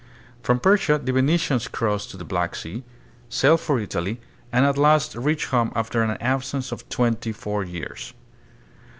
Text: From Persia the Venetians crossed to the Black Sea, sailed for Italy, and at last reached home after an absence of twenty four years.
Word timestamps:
From 0.41 0.59
Persia 0.59 0.97
the 0.97 1.11
Venetians 1.11 1.67
crossed 1.67 2.09
to 2.09 2.17
the 2.17 2.25
Black 2.25 2.55
Sea, 2.55 2.83
sailed 3.29 3.59
for 3.59 3.79
Italy, 3.79 4.19
and 4.51 4.65
at 4.65 4.75
last 4.75 5.13
reached 5.13 5.49
home 5.51 5.71
after 5.75 6.01
an 6.01 6.17
absence 6.19 6.71
of 6.71 6.89
twenty 6.89 7.31
four 7.31 7.63
years. 7.63 8.11